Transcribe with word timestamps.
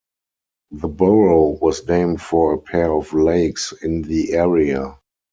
The 0.71 0.87
borough 0.87 1.59
was 1.61 1.87
named 1.87 2.23
for 2.23 2.53
a 2.53 2.57
pair 2.59 2.91
of 2.91 3.13
lakes 3.13 3.71
in 3.83 4.01
the 4.01 4.33
area. 4.33 4.97